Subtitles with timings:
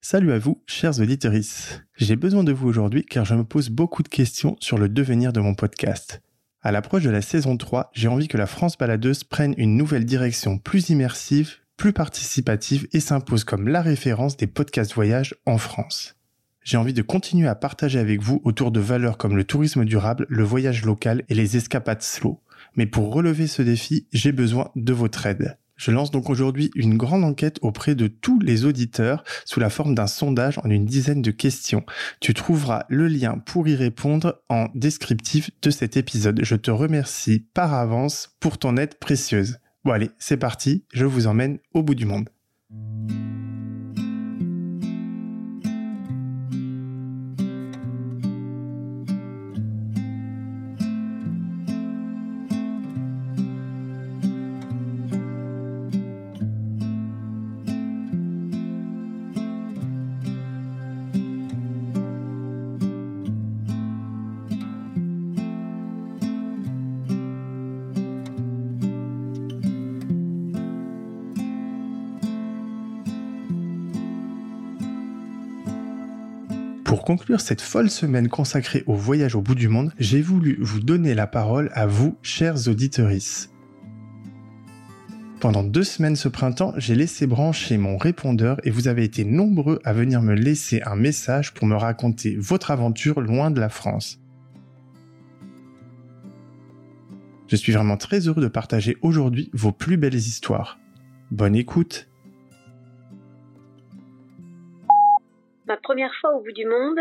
[0.00, 1.32] Salut à vous, chers auditeurs.
[1.96, 5.32] J'ai besoin de vous aujourd'hui car je me pose beaucoup de questions sur le devenir
[5.32, 6.22] de mon podcast.
[6.62, 10.04] À l'approche de la saison 3, j'ai envie que la France baladeuse prenne une nouvelle
[10.04, 16.14] direction plus immersive, plus participative et s'impose comme la référence des podcasts voyage en France.
[16.62, 20.26] J'ai envie de continuer à partager avec vous autour de valeurs comme le tourisme durable,
[20.28, 22.40] le voyage local et les escapades slow.
[22.76, 25.58] Mais pour relever ce défi, j'ai besoin de votre aide.
[25.78, 29.94] Je lance donc aujourd'hui une grande enquête auprès de tous les auditeurs sous la forme
[29.94, 31.86] d'un sondage en une dizaine de questions.
[32.20, 36.40] Tu trouveras le lien pour y répondre en descriptif de cet épisode.
[36.42, 39.58] Je te remercie par avance pour ton aide précieuse.
[39.84, 42.28] Bon allez, c'est parti, je vous emmène au bout du monde.
[77.28, 81.12] Conclure cette folle semaine consacrée au voyage au bout du monde, j'ai voulu vous donner
[81.12, 83.10] la parole à vous, chers auditeurs.
[85.38, 89.78] Pendant deux semaines ce printemps, j'ai laissé brancher mon répondeur et vous avez été nombreux
[89.84, 94.18] à venir me laisser un message pour me raconter votre aventure loin de la France.
[97.46, 100.78] Je suis vraiment très heureux de partager aujourd'hui vos plus belles histoires.
[101.30, 102.08] Bonne écoute
[105.66, 106.98] Ma première fois au bout du monde,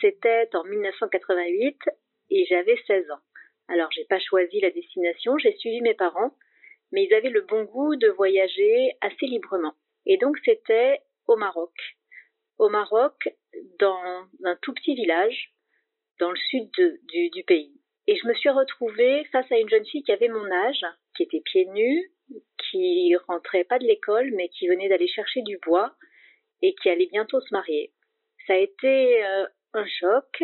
[0.00, 1.78] c'était en 1988
[2.30, 3.20] et j'avais 16 ans.
[3.68, 6.34] Alors j'ai pas choisi la destination, j'ai suivi mes parents,
[6.92, 9.74] mais ils avaient le bon goût de voyager assez librement.
[10.06, 11.72] Et donc c'était au Maroc.
[12.58, 13.28] Au Maroc,
[13.78, 15.52] dans un tout petit village,
[16.18, 16.70] dans le sud
[17.32, 17.72] du, pays.
[18.06, 20.84] Et je me suis retrouvée face à une jeune fille qui avait mon âge,
[21.16, 22.10] qui était pieds nus,
[22.70, 25.94] qui rentrait pas de l'école, mais qui venait d'aller chercher du bois
[26.62, 27.92] et qui allait bientôt se marier.
[28.46, 30.42] Ça a été euh, un choc,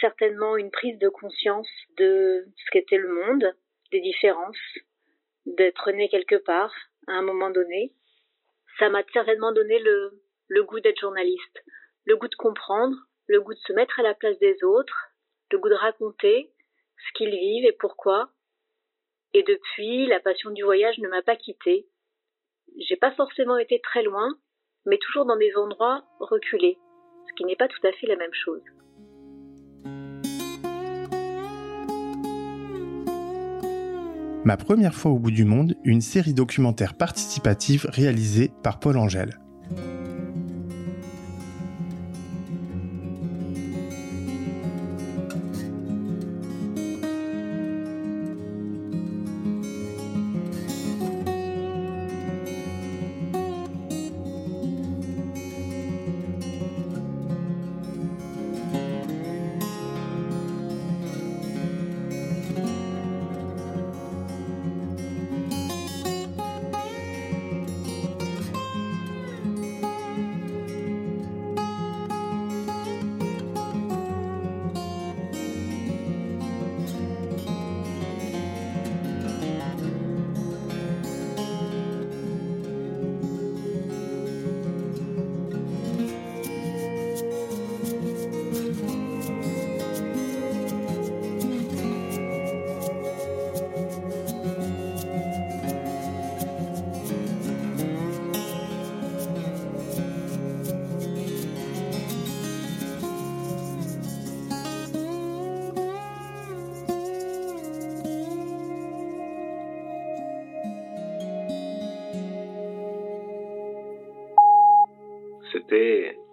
[0.00, 3.54] certainement une prise de conscience de ce qu'était le monde,
[3.92, 4.56] des différences,
[5.46, 6.72] d'être né quelque part
[7.06, 7.92] à un moment donné.
[8.78, 11.64] Ça m'a certainement donné le, le goût d'être journaliste,
[12.04, 15.10] le goût de comprendre, le goût de se mettre à la place des autres,
[15.50, 16.50] le goût de raconter
[16.96, 18.30] ce qu'ils vivent et pourquoi.
[19.32, 21.86] Et depuis, la passion du voyage ne m'a pas quittée.
[22.78, 24.28] J'ai pas forcément été très loin,
[24.86, 26.78] mais toujours dans des endroits reculés,
[27.28, 28.62] ce qui n'est pas tout à fait la même chose.
[34.44, 39.38] Ma première fois au bout du monde, une série documentaire participative réalisée par Paul Angèle.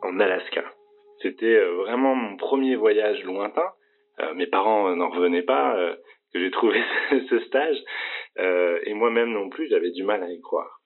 [0.07, 0.63] En Alaska.
[1.21, 3.69] C'était euh, vraiment mon premier voyage lointain.
[4.19, 5.95] Euh, mes parents n'en revenaient pas euh,
[6.33, 6.81] que j'ai trouvé
[7.30, 7.77] ce stage
[8.83, 10.80] et moi-même non plus, j'avais du mal à y croire.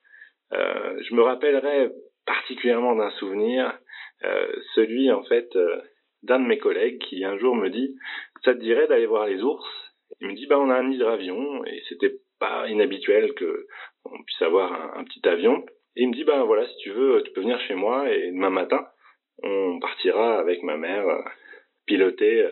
[0.52, 1.92] je me rappellerai
[2.26, 3.78] particulièrement d'un souvenir,
[4.74, 5.50] celui en fait
[6.24, 7.94] d'un de mes collègues qui un jour me dit
[8.46, 9.68] ça te dirait d'aller voir les ours?
[10.22, 13.68] Il me dit bah on a un hydravion et c'était pas inhabituel que
[14.06, 15.66] on puisse avoir un, un petit avion.
[15.98, 18.32] Et il me dit, ben voilà, si tu veux, tu peux venir chez moi et
[18.32, 18.88] demain matin,
[19.44, 21.22] on partira avec ma mère euh,
[21.86, 22.52] piloter euh,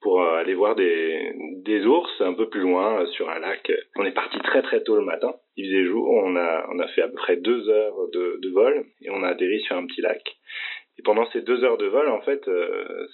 [0.00, 1.32] pour euh, aller voir des,
[1.64, 3.70] des ours un peu plus loin sur un lac.
[3.96, 5.34] On est parti très très tôt le matin.
[5.56, 8.48] Il faisait jour, on a, on a fait à peu près deux heures de, de
[8.50, 10.22] vol et on a atterri sur un petit lac.
[10.98, 12.44] Et pendant ces deux heures de vol, en fait,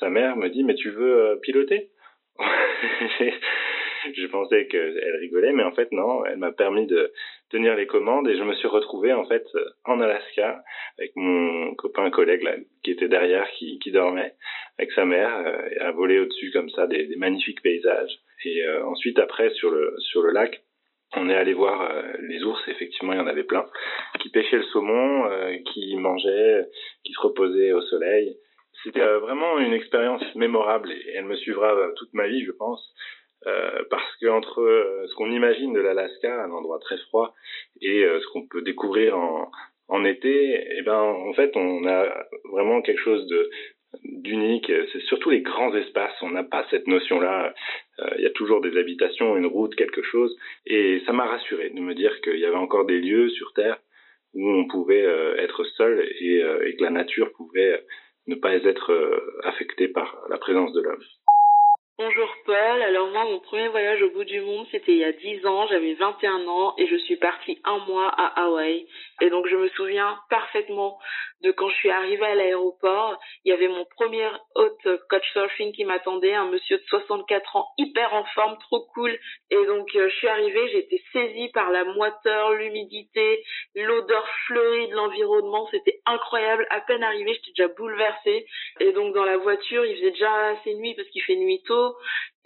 [0.01, 1.91] sa mère me dit, mais tu veux piloter
[4.17, 7.13] je pensais qu'elle rigolait, mais en fait non, elle m'a permis de
[7.51, 9.47] tenir les commandes et je me suis retrouvé en fait
[9.85, 10.63] en Alaska
[10.99, 14.35] avec mon copain collègue là, qui était derrière, qui, qui dormait
[14.79, 18.19] avec sa mère, euh, à voler au-dessus comme ça des, des, magnifiques paysages.
[18.45, 20.63] Et euh, ensuite après sur le sur le lac,
[21.17, 23.67] on est allé voir euh, les ours, effectivement il y en avait plein,
[24.21, 26.67] qui pêchaient le saumon, euh, qui mangeaient,
[27.05, 28.37] qui se reposaient au soleil.
[28.85, 32.95] C'était vraiment une expérience mémorable et elle me suivra toute ma vie, je pense.
[33.47, 37.35] Euh, parce que entre euh, ce qu'on imagine de l'Alaska, un endroit très froid,
[37.81, 39.51] et euh, ce qu'on peut découvrir en,
[39.87, 43.51] en été, eh ben en fait on a vraiment quelque chose de
[44.05, 44.71] d'unique.
[44.93, 46.15] C'est surtout les grands espaces.
[46.21, 47.55] On n'a pas cette notion-là.
[48.19, 50.37] Il y a toujours des habitations, une route, quelque chose.
[50.67, 53.79] Et ça m'a rassuré de me dire qu'il y avait encore des lieux sur Terre
[54.35, 55.07] où on pouvait
[55.39, 57.83] être seul et, et que la nature pouvait
[58.27, 58.93] ne pas être
[59.45, 61.03] affectée par la présence de l'homme.
[62.01, 65.11] Bonjour Paul, alors moi mon premier voyage au bout du monde c'était il y a
[65.11, 68.87] 10 ans, j'avais 21 ans et je suis partie un mois à Hawaï.
[69.21, 70.97] Et donc je me souviens parfaitement
[71.43, 75.73] de quand je suis arrivée à l'aéroport, il y avait mon premier hôte coach surfing
[75.73, 79.17] qui m'attendait, un monsieur de 64 ans, hyper en forme, trop cool.
[79.51, 83.45] Et donc euh, je suis arrivée, été saisie par la moiteur, l'humidité,
[83.75, 86.67] l'odeur fleurie de l'environnement, c'était incroyable.
[86.71, 88.47] À peine arrivée, j'étais déjà bouleversée.
[88.81, 91.95] Et donc dans la voiture, il faisait déjà assez nuit parce qu'il fait nuit tôt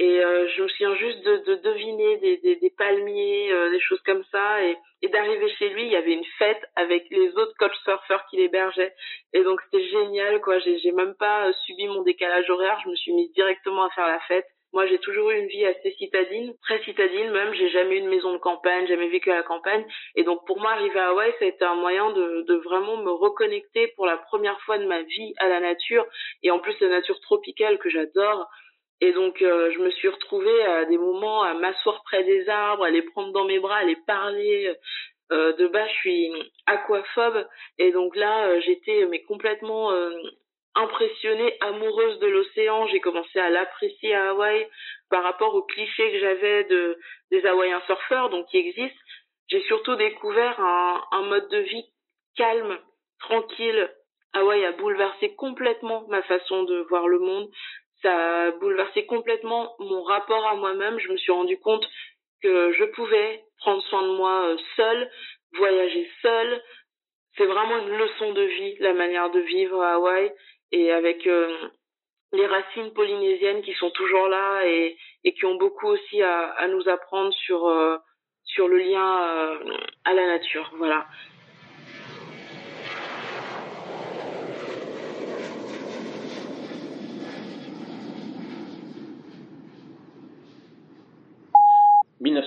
[0.03, 3.79] et euh, je me souviens juste de, de deviner des, des, des palmiers, euh, des
[3.79, 7.29] choses comme ça et, et d'arriver chez lui, il y avait une fête avec les
[7.37, 8.93] autres coach surfeurs qui l'hébergeaient
[9.33, 10.59] et donc c'était génial quoi.
[10.59, 14.09] J'ai, même pas euh, subi mon décalage horaire, je me suis mise directement à faire
[14.09, 14.47] la fête.
[14.73, 17.53] Moi, j'ai toujours eu une vie assez citadine, très citadine même.
[17.55, 19.85] J'ai jamais eu une maison de campagne, jamais vécu à la campagne.
[20.17, 22.97] Et donc, pour moi, arriver à Hawaï, ça a été un moyen de, de vraiment
[22.97, 26.07] me reconnecter pour la première fois de ma vie à la nature.
[26.43, 28.49] Et en plus, la nature tropicale que j'adore.
[29.03, 32.85] Et donc, euh, je me suis retrouvée à des moments à m'asseoir près des arbres,
[32.85, 34.73] à les prendre dans mes bras, à les parler.
[35.33, 37.49] Euh, de bas, je suis aquaphobe.
[37.79, 40.13] Et donc là, euh, j'étais mais complètement euh,
[40.77, 42.87] impressionnée, amoureuse de l'océan.
[42.87, 44.69] J'ai commencé à l'apprécier à Hawaï
[45.11, 46.97] par rapport aux clichés que j'avais de,
[47.33, 49.01] des Hawaïens surfeurs, donc qui existent.
[49.49, 51.87] J'ai surtout découvert un, un mode de vie
[52.37, 52.79] calme,
[53.19, 53.91] tranquille.
[54.33, 57.51] Hawaï a bouleversé complètement ma façon de voir le monde
[58.03, 60.99] ça a bouleversé complètement mon rapport à moi-même.
[60.99, 61.87] Je me suis rendu compte
[62.43, 65.11] que je pouvais prendre soin de moi euh, seule,
[65.57, 66.63] voyager seule.
[67.37, 70.33] C'est vraiment une leçon de vie, la manière de vivre à Hawaï
[70.73, 71.57] et avec euh,
[72.33, 77.33] les racines polynésiennes qui sont toujours là et, qui ont beaucoup aussi à, nous apprendre
[77.33, 77.97] sur euh,
[78.45, 79.59] sur le lien
[80.05, 80.71] à la nature.
[80.77, 81.07] Voilà.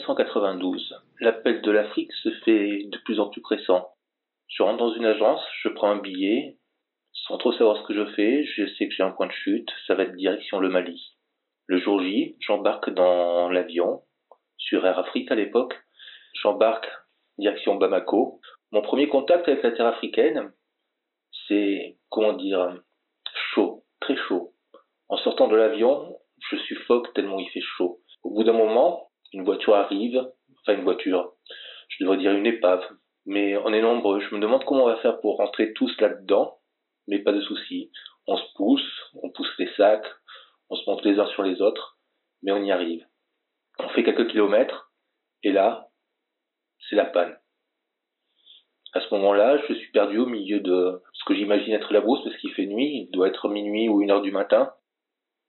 [0.05, 0.93] 1992.
[1.19, 3.89] L'appel de l'Afrique se fait de plus en plus pressant.
[4.47, 6.57] Je rentre dans une agence, je prends un billet,
[7.13, 9.69] sans trop savoir ce que je fais, je sais que j'ai un point de chute,
[9.87, 11.15] ça va être direction le Mali.
[11.65, 14.03] Le jour J, j'embarque dans l'avion,
[14.57, 15.75] sur Air Afrique à l'époque,
[16.43, 16.87] j'embarque
[17.39, 18.39] direction Bamako.
[18.71, 20.51] Mon premier contact avec la terre africaine,
[21.47, 22.79] c'est, comment dire,
[23.53, 24.53] chaud, très chaud.
[25.09, 26.15] En sortant de l'avion,
[26.51, 28.01] je suffoque tellement il fait chaud.
[28.23, 30.25] Au bout d'un moment, une voiture arrive,
[30.61, 31.33] enfin une voiture,
[31.89, 32.83] je devrais dire une épave,
[33.25, 34.19] mais on est nombreux.
[34.19, 36.59] Je me demande comment on va faire pour rentrer tous là-dedans,
[37.07, 37.91] mais pas de souci.
[38.27, 40.07] On se pousse, on pousse les sacs,
[40.69, 41.97] on se monte les uns sur les autres,
[42.41, 43.05] mais on y arrive.
[43.79, 44.91] On fait quelques kilomètres,
[45.43, 45.89] et là,
[46.89, 47.37] c'est la panne.
[48.93, 52.23] À ce moment-là, je suis perdu au milieu de ce que j'imagine être la brousse
[52.23, 54.71] parce qu'il fait nuit, il doit être minuit ou une heure du matin.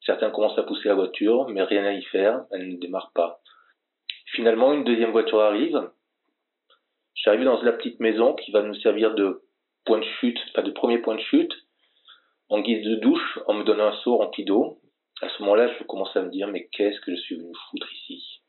[0.04, 3.40] Certains commencent à pousser la voiture, mais rien à y faire, elle ne démarre pas.
[4.32, 5.90] Finalement, une deuxième voiture arrive.
[7.14, 9.42] J'arrive dans la petite maison qui va nous servir de
[9.84, 11.52] point de chute, pas de premier point de chute.
[12.48, 14.80] En guise de douche, on me donne un seau rempli d'eau.
[15.22, 17.92] À ce moment-là, je commence à me dire, mais qu'est-ce que je suis venu foutre
[17.92, 18.42] ici?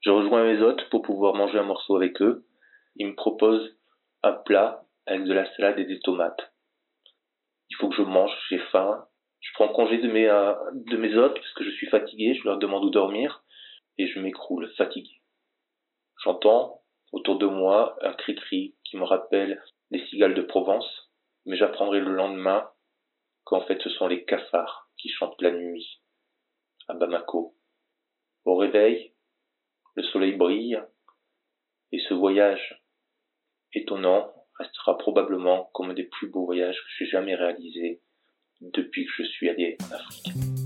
[0.00, 2.44] Je rejoins mes hôtes pour pouvoir manger un morceau avec eux.
[2.96, 3.76] Ils me proposent
[4.22, 6.52] un plat avec de la salade et des tomates.
[7.70, 9.04] Il faut que je mange, j'ai faim.
[9.40, 12.44] Je prends congé de mes, euh, de mes hôtes parce que je suis fatigué, je
[12.44, 13.42] leur demande où dormir
[13.98, 15.22] et je m'écroule, fatigué.
[16.22, 21.10] J'entends autour de moi un cri-cri qui me rappelle les cigales de Provence,
[21.44, 22.68] mais j'apprendrai le lendemain
[23.44, 26.02] qu'en fait ce sont les cafards qui chantent la nuit
[26.88, 27.56] à Bamako.
[28.44, 29.12] Au réveil,
[29.94, 30.80] le soleil brille
[31.92, 32.82] et ce voyage
[33.72, 38.02] étonnant restera probablement comme un des plus beaux voyages que j'ai jamais réalisés
[38.60, 40.65] depuis que je suis allé en Afrique.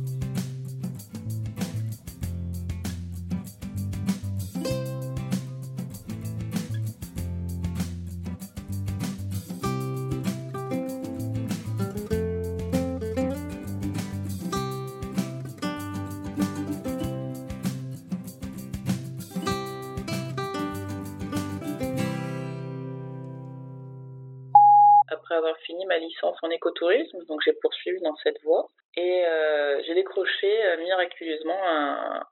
[25.91, 28.69] Ma licence en écotourisme, donc j'ai poursuivi dans cette voie.
[28.97, 31.61] Et euh, j'ai décroché euh, miraculeusement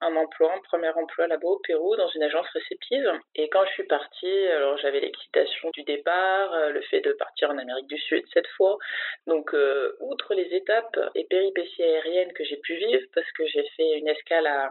[0.01, 3.13] un, emploi, un premier emploi là-bas au Pérou, dans une agence réceptive.
[3.37, 7.51] Et quand je suis partie, alors j'avais l'excitation du départ, euh, le fait de partir
[7.51, 8.77] en Amérique du Sud cette fois.
[9.27, 9.55] Donc,
[10.01, 14.09] outre les étapes et péripéties aériennes que j'ai pu vivre, parce que j'ai fait une
[14.09, 14.71] escale à,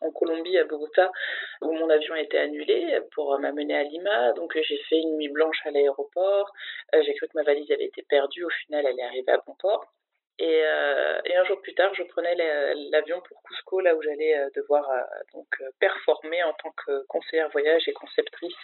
[0.00, 1.10] en Colombie, à Bogota,
[1.62, 4.32] où mon avion a été annulé pour m'amener à Lima.
[4.32, 6.52] Donc j'ai fait une nuit blanche à l'aéroport.
[6.94, 8.44] Euh, j'ai cru que ma valise avait été perdue.
[8.44, 9.92] Au final, elle est arrivée à bon port.
[10.38, 12.34] Et, euh, et, un jour plus tard, je prenais
[12.90, 15.00] l'avion pour Cusco, là où j'allais euh, devoir euh,
[15.32, 15.46] donc
[15.80, 18.54] performer en tant que conseillère voyage et conceptrice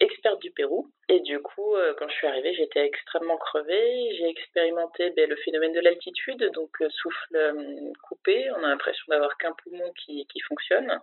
[0.00, 0.90] experte du Pérou.
[1.10, 4.14] Et du coup, quand je suis arrivée, j'étais extrêmement crevée.
[4.16, 7.54] J'ai expérimenté ben, le phénomène de l'altitude, donc souffle
[8.02, 8.50] coupé.
[8.52, 11.00] On a l'impression d'avoir qu'un poumon qui fonctionne.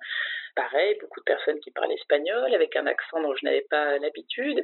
[0.56, 4.64] Pareil, beaucoup de personnes qui parlent espagnol avec un accent dont je n'avais pas l'habitude.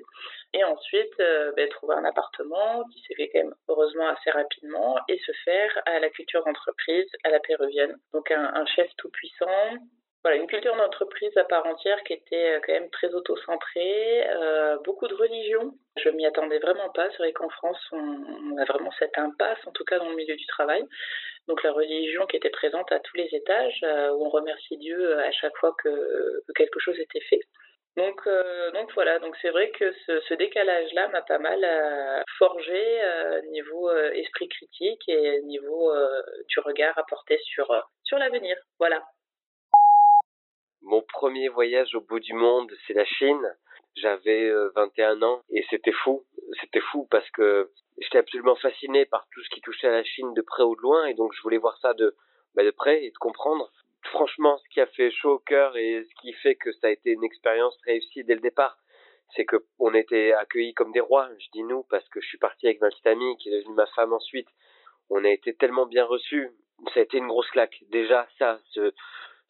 [0.53, 5.19] Et ensuite, ben, trouver un appartement qui s'est fait quand même heureusement assez rapidement et
[5.19, 7.95] se faire à la culture d'entreprise à la péruvienne.
[8.13, 9.77] Donc un chef tout puissant,
[10.23, 15.07] voilà, une culture d'entreprise à part entière qui était quand même très auto-centrée, euh, beaucoup
[15.07, 15.73] de religion.
[15.97, 17.09] Je m'y attendais vraiment pas.
[17.11, 20.35] C'est vrai qu'en France, on, a vraiment cette impasse, en tout cas dans le milieu
[20.35, 20.83] du travail.
[21.47, 25.17] Donc la religion qui était présente à tous les étages, euh, où on remercie Dieu
[25.19, 25.89] à chaque fois que,
[26.47, 27.41] que quelque chose était fait.
[27.97, 33.41] Donc, euh, voilà, donc c'est vrai que ce, décalage-là m'a pas mal euh, forgé euh,
[33.51, 37.67] niveau euh, esprit critique et niveau euh, du regard apporté sur,
[38.03, 38.57] sur l'avenir.
[38.79, 39.03] Voilà.
[40.81, 43.55] Mon premier voyage au bout du monde, c'est la Chine.
[43.95, 46.23] J'avais 21 ans et c'était fou.
[46.61, 47.69] C'était fou parce que
[47.99, 50.81] j'étais absolument fasciné par tout ce qui touchait à la Chine de près ou de
[50.81, 52.15] loin et donc je voulais voir ça de,
[52.55, 53.71] bah, de près et de comprendre
[54.09, 56.89] franchement, ce qui a fait chaud au cœur et ce qui fait que ça a
[56.89, 58.77] été une expérience réussie dès le départ,
[59.35, 61.29] c'est que on était accueillis comme des rois.
[61.39, 63.75] Je dis nous parce que je suis parti avec ma petite amie qui est devenue
[63.75, 64.47] ma femme ensuite.
[65.09, 66.49] On a été tellement bien reçus.
[66.93, 67.83] Ça a été une grosse claque.
[67.89, 68.93] Déjà, ça, ce,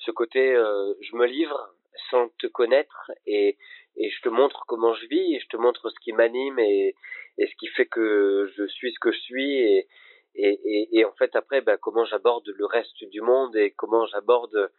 [0.05, 1.73] ce côté, euh, je me livre
[2.09, 3.57] sans te connaître et,
[3.97, 6.95] et je te montre comment je vis et je te montre ce qui m'anime et,
[7.37, 9.87] et ce qui fait que je suis ce que je suis et,
[10.35, 14.71] et, et, en fait après bah, comment j'aborde le reste du monde et comment j'aborde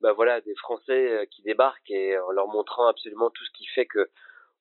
[0.00, 3.86] bah, voilà des Français qui débarquent et en leur montrant absolument tout ce qui fait
[3.86, 4.10] que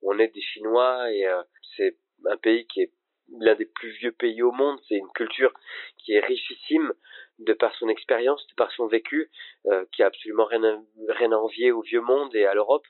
[0.01, 1.41] on est des Chinois et euh,
[1.75, 2.91] c'est un pays qui est
[3.39, 4.79] l'un des plus vieux pays au monde.
[4.87, 5.53] C'est une culture
[5.97, 6.93] qui est richissime
[7.39, 9.29] de par son expérience de par son vécu
[9.67, 10.79] euh, qui a absolument rien à,
[11.09, 12.85] rien à envier au vieux monde et à l'Europe.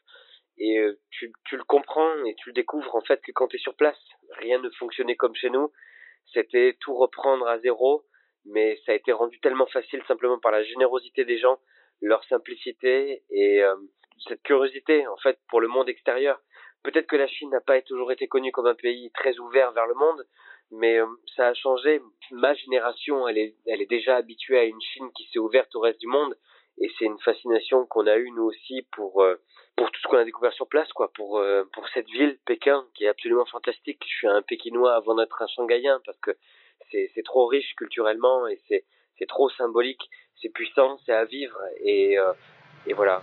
[0.58, 3.58] Et euh, tu, tu le comprends et tu le découvres en fait que quand tu
[3.58, 4.00] es sur place
[4.40, 5.72] rien ne fonctionnait comme chez nous.
[6.34, 8.04] C'était tout reprendre à zéro,
[8.46, 11.60] mais ça a été rendu tellement facile simplement par la générosité des gens,
[12.02, 13.76] leur simplicité et euh,
[14.28, 16.40] cette curiosité en fait pour le monde extérieur.
[16.88, 19.88] Peut-être que la Chine n'a pas toujours été connue comme un pays très ouvert vers
[19.88, 20.26] le monde,
[20.72, 22.02] mais euh, ça a changé.
[22.32, 26.08] Ma génération, elle est, déjà habituée à une Chine qui s'est ouverte au reste du
[26.08, 26.38] monde,
[26.80, 29.36] et c'est une fascination qu'on a eue nous aussi pour euh,
[29.76, 33.04] tout ce qu'on a découvert sur place, quoi, pour euh, pour cette ville, Pékin, qui
[33.04, 34.02] est absolument fantastique.
[34.08, 36.38] Je suis un Pékinois avant d'être un Shanghaïen parce que
[36.90, 40.10] c'est trop riche culturellement et c'est trop symbolique,
[40.42, 42.16] c'est puissant, c'est à vivre et
[42.96, 43.22] voilà.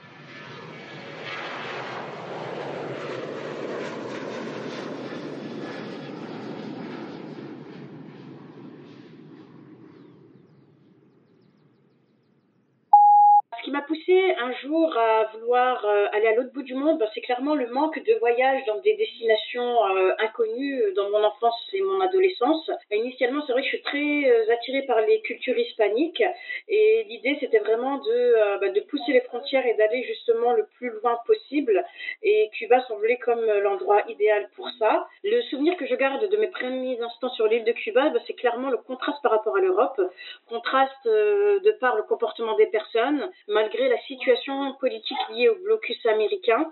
[13.64, 17.09] qui m'a poussé un jour à vouloir euh, aller à l'autre bout du monde, ben,
[17.13, 21.61] c'est clairement le manque de voyages dans des destinations euh, inconnues euh, dans mon enfance
[21.73, 22.71] et mon adolescence.
[22.93, 26.23] Initialement, c'est vrai que je suis très attirée par les cultures hispaniques
[26.69, 30.91] et l'idée c'était vraiment de, ben, de pousser les frontières et d'aller justement le plus
[30.91, 31.85] loin possible.
[32.23, 35.09] Et Cuba semblait comme l'endroit idéal pour ça.
[35.25, 38.35] Le souvenir que je garde de mes premiers instants sur l'île de Cuba, ben, c'est
[38.35, 40.01] clairement le contraste par rapport à l'Europe,
[40.49, 43.29] contraste de par le comportement des personnes
[43.65, 46.71] malgré la situation politique liée au blocus américain.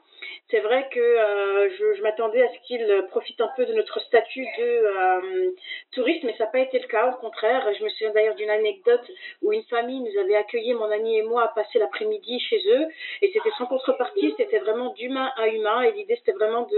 [0.50, 4.44] C'est vrai que euh, je, m'attendais à ce qu'il profite un peu de notre statut
[4.58, 5.50] de euh,
[5.92, 7.66] touriste, mais ça n'a pas été le cas, au contraire.
[7.78, 11.22] Je me souviens d'ailleurs d'une anecdote où une famille nous avait accueilli, mon ami et
[11.22, 12.86] moi, à passer l'après-midi chez eux,
[13.22, 16.68] et c'était sans contrepartie, c'était vraiment d'humain à humain, et l'idée c'était vraiment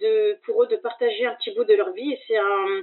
[0.00, 2.82] de, pour eux de partager un petit bout de leur vie, et c'est un,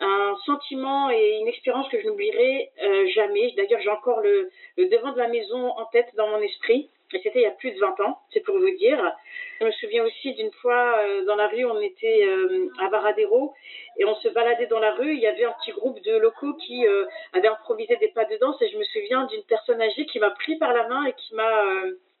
[0.00, 3.52] un sentiment et une expérience que je n'oublierai euh, jamais.
[3.56, 6.90] D'ailleurs, j'ai encore le, devant de la maison en tête dans mon esprit.
[7.14, 8.98] Et c'était il y a plus de 20 ans, c'est pour vous dire.
[9.60, 13.52] Je me souviens aussi d'une fois euh, dans la rue, on était euh, à Varadero
[13.98, 15.12] et on se baladait dans la rue.
[15.12, 16.86] Il y avait un petit groupe de locaux qui
[17.34, 20.30] avaient improvisé des pas de danse et je me souviens d'une personne âgée qui m'a
[20.30, 21.64] pris par la main et qui m'a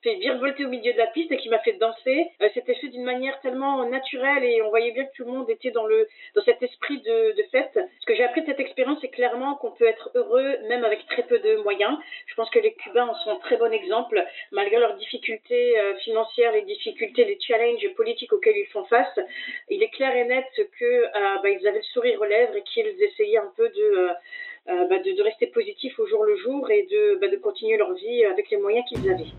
[0.02, 2.26] fait virevolter au milieu de la piste et qui m'a fait danser.
[2.42, 5.48] Euh, c'était fait d'une manière tellement naturelle et on voyait bien que tout le monde
[5.48, 7.78] était dans le dans cet esprit de, de fête.
[8.00, 11.06] Ce que j'ai appris de cette expérience, c'est clairement qu'on peut être heureux même avec
[11.06, 11.96] très peu de moyens.
[12.26, 15.94] Je pense que les Cubains en sont un très bon exemple, malgré leurs difficultés euh,
[15.98, 19.18] financières, les difficultés, les challenges politiques auxquels ils font face.
[19.68, 20.46] Il est clair et net
[20.78, 24.08] que euh, bah, ils avaient le sourire aux lèvres et qu'ils essayaient un peu de
[24.64, 27.92] bah, de, de, rester positifs au jour le jour et de, bah, de continuer leur
[27.94, 29.32] vie avec les moyens qu'ils avaient.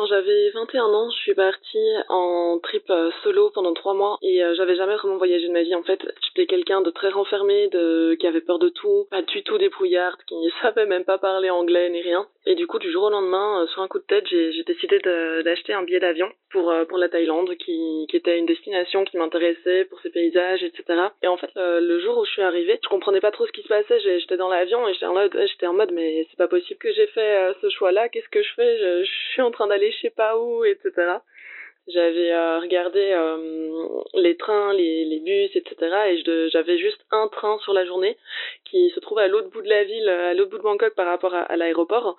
[0.00, 4.42] Quand j'avais 21 ans, je suis partie en trip euh, solo pendant trois mois et
[4.42, 6.00] euh, j'avais jamais vraiment voyagé de ma vie en fait.
[6.22, 10.18] J'étais quelqu'un de très renfermé, de qui avait peur de tout, pas du tout débrouillarde,
[10.26, 12.26] qui ne savait même pas parler anglais ni rien.
[12.46, 14.98] Et du coup, du jour au lendemain, euh, sur un coup de tête, j'ai décidé
[15.44, 19.84] d'acheter un billet d'avion pour pour la Thaïlande, qui, qui était une destination qui m'intéressait
[19.84, 20.84] pour ses paysages, etc.
[21.22, 23.62] Et en fait, le, jour où je suis arrivée, je comprenais pas trop ce qui
[23.62, 24.00] se passait.
[24.00, 27.06] J'étais dans l'avion et j'étais en mode, en mode, mais c'est pas possible que j'ai
[27.08, 28.08] fait ce choix-là.
[28.08, 28.78] Qu'est-ce que je fais?
[28.78, 31.20] Je, je suis en train d'aller je sais pas où, etc.
[31.88, 35.76] J'avais euh, regardé euh, les trains, les, les, bus, etc.
[36.10, 38.16] Et j'avais juste un train sur la journée
[38.64, 41.06] qui se trouve à l'autre bout de la ville, à l'autre bout de Bangkok par
[41.06, 42.16] rapport à, l'aéroport.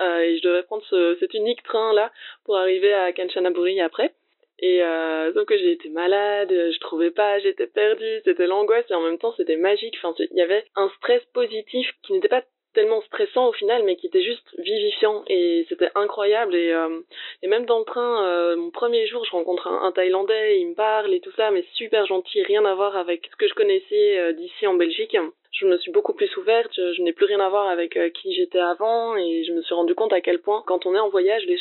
[0.00, 2.12] Euh, et je devais prendre ce, cet unique train-là
[2.44, 4.12] pour arriver à Kanchanaburi après.
[4.60, 9.00] Et euh, donc j'ai été malade, je trouvais pas, j'étais perdue, c'était l'angoisse et en
[9.00, 9.96] même temps c'était magique.
[10.02, 12.42] Enfin, il y avait un stress positif qui n'était pas
[12.74, 16.54] tellement stressant au final, mais qui était juste vivifiant et c'était incroyable.
[16.54, 17.00] Et, euh,
[17.42, 20.74] et même dans le train, euh, mon premier jour, je rencontre un, Thaïlandais, il me
[20.74, 24.18] parle et tout ça, mais super gentil, rien à voir avec ce que je connaissais
[24.18, 25.16] euh, d'ici en Belgique
[25.54, 28.34] je me suis beaucoup plus ouverte, je, n'ai plus rien à voir avec euh, qui
[28.34, 31.10] j'étais avant et je me suis rendu compte à quel point quand on est en
[31.10, 31.56] voyage, les,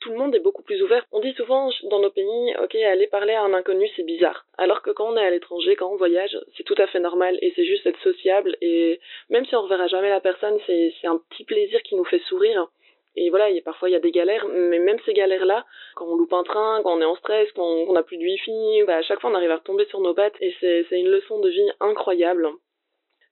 [0.00, 1.02] tout le monde est beaucoup plus ouvert.
[1.12, 4.44] On dit souvent dans nos pays, ok, aller parler à un inconnu c'est bizarre.
[4.58, 7.38] Alors que quand on est à l'étranger, quand on voyage, c'est tout à fait normal
[7.40, 11.20] et c'est juste être sociable et même si on reverra jamais la personne, c'est un
[11.30, 12.68] petit plaisir qui nous fait sourire.
[13.16, 15.64] Et voilà, y parfois il y a des galères, mais même ces galères-là,
[15.96, 18.22] quand on loupe un train, quand on est en stress, quand on n'a plus de
[18.22, 21.08] wifi, bah, à chaque fois on arrive à retomber sur nos pattes et c'est une
[21.08, 22.50] leçon de vie incroyable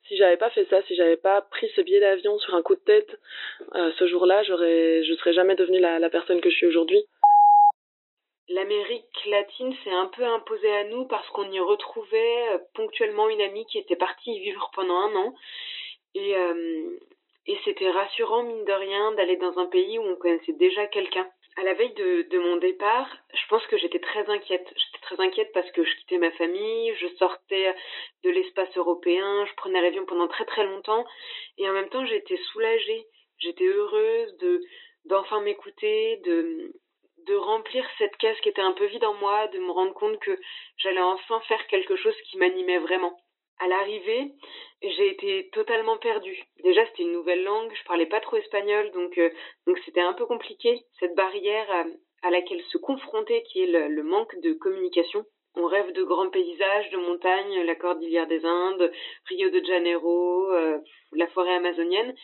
[0.09, 2.75] si j'avais pas fait ça, si j'avais pas pris ce billet d'avion sur un coup
[2.75, 3.19] de tête
[3.75, 7.05] euh, ce jour-là, j'aurais, je serais jamais devenue la, personne que je suis aujourd'hui.
[8.49, 13.40] L'Amérique latine s'est un peu imposée à nous parce qu'on y retrouvait euh, ponctuellement une
[13.40, 15.35] amie qui était partie y vivre pendant un an.
[16.14, 16.99] Et, euh,
[17.47, 21.27] et c'était rassurant, mine de rien, d'aller dans un pays où on connaissait déjà quelqu'un
[21.57, 24.66] à la veille de, de, mon départ, je pense que j'étais très inquiète.
[25.07, 27.73] Très inquiète parce que je quittais ma famille, je sortais
[28.25, 31.05] de l'espace européen, je prenais l'avion pendant très très longtemps
[31.59, 33.07] et en même temps j'étais soulagée,
[33.38, 34.61] j'étais heureuse de
[35.05, 36.73] d'enfin m'écouter, de
[37.19, 40.19] de remplir cette caisse qui était un peu vide en moi, de me rendre compte
[40.19, 40.37] que
[40.79, 43.16] j'allais enfin faire quelque chose qui m'animait vraiment
[43.61, 44.33] à l'arrivée,
[44.83, 46.42] j'ai été totalement perdue.
[46.64, 49.31] Déjà, c'était une nouvelle langue, je parlais pas trop espagnol, donc euh,
[49.69, 51.87] donc c'était un peu compliqué cette barrière
[52.22, 55.24] à, laquelle se confronter, qui est le, le, manque de communication.
[55.55, 58.90] On rêve de grands paysages, de montagnes, la cordillère des Indes,
[59.29, 60.79] Rio de Janeiro, euh,
[61.12, 62.14] la forêt amazonienne,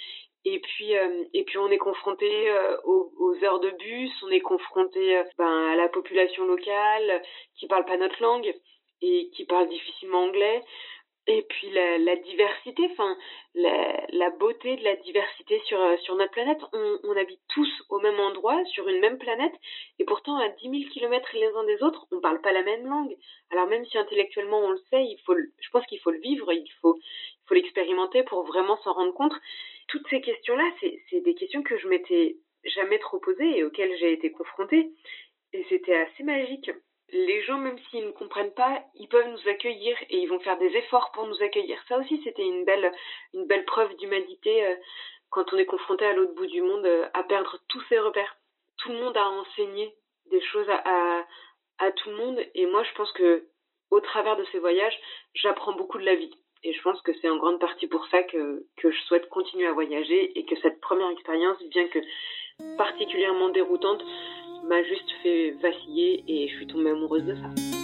[0.44, 2.52] et puis euh, et puis on est confronté
[2.84, 7.22] aux, aux, heures de bus, on est confronté ben, à la population locale
[7.56, 8.52] qui parle pas notre langue
[9.00, 10.62] et qui parle difficilement anglais.
[11.28, 13.16] Et puis la, la diversité, enfin
[13.54, 16.58] la, la, beauté de la diversité sur, euh, sur notre planète.
[16.72, 19.52] On, habite tous au même endroit, sur une même planète,
[20.00, 22.86] et pourtant à 10 000 kilomètres les uns des autres, on parle pas la même
[22.86, 23.14] langue.
[23.50, 26.52] Alors même si intellectuellement on le sait, il faut, je pense qu'il faut le vivre,
[26.52, 26.98] il faut,
[27.46, 29.34] faut l'expérimenter pour vraiment s'en rendre compte.
[29.88, 34.12] Toutes ces questions-là, c'est des questions que je m'étais jamais trop posées et auxquelles j'ai
[34.12, 34.90] été confrontée,
[35.52, 36.70] et c'était assez magique
[37.12, 40.58] les gens, même s'ils ne comprennent pas, ils peuvent nous accueillir et ils vont faire
[40.58, 41.78] des efforts pour nous accueillir.
[41.88, 42.90] Ça aussi, c'était une belle,
[43.34, 44.74] une belle preuve d'humanité euh,
[45.30, 48.36] quand on est confronté à l'autre bout du monde euh, à perdre tous ses repères.
[48.78, 49.94] Tout le monde a enseigné
[50.30, 51.24] des choses à,
[51.78, 53.44] à, tout le monde et moi, je pense que
[53.90, 54.98] au travers de ces voyages,
[55.34, 56.34] j'apprends beaucoup de la vie.
[56.64, 59.66] Et je pense que c'est en grande partie pour ça que, que je souhaite continuer
[59.66, 61.98] à voyager et que cette première expérience, bien que
[62.78, 64.02] particulièrement déroutante,
[64.62, 67.81] m'a juste fait vaciller et je suis tombée amoureuse de ça.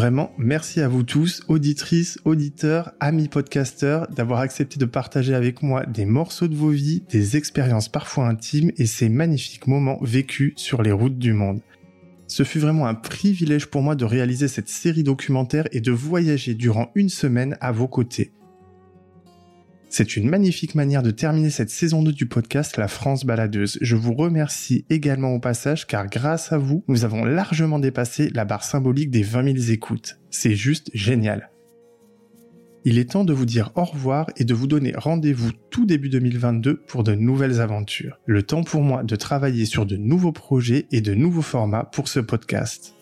[0.00, 5.84] Vraiment, merci à vous tous, auditrices, auditeurs, amis podcasteurs, d'avoir accepté de partager avec moi
[5.84, 10.80] des morceaux de vos vies, des expériences parfois intimes et ces magnifiques moments vécus sur
[10.80, 11.60] les routes du monde.
[12.28, 16.54] Ce fut vraiment un privilège pour moi de réaliser cette série documentaire et de voyager
[16.54, 18.32] durant une semaine à vos côtés.
[19.92, 23.76] C'est une magnifique manière de terminer cette saison 2 du podcast La France baladeuse.
[23.80, 28.44] Je vous remercie également au passage car grâce à vous, nous avons largement dépassé la
[28.44, 30.20] barre symbolique des 20 000 écoutes.
[30.30, 31.50] C'est juste génial.
[32.84, 36.08] Il est temps de vous dire au revoir et de vous donner rendez-vous tout début
[36.08, 38.20] 2022 pour de nouvelles aventures.
[38.26, 42.06] Le temps pour moi de travailler sur de nouveaux projets et de nouveaux formats pour
[42.06, 42.94] ce podcast.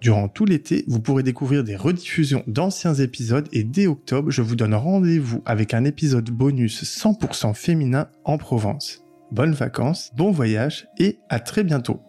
[0.00, 4.54] Durant tout l'été, vous pourrez découvrir des rediffusions d'anciens épisodes et dès octobre, je vous
[4.54, 9.04] donne rendez-vous avec un épisode bonus 100% féminin en Provence.
[9.32, 12.00] Bonnes vacances, bon voyage et à très bientôt